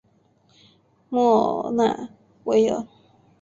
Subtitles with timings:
[1.09, 2.09] 莫纳
[2.45, 2.87] 维尔。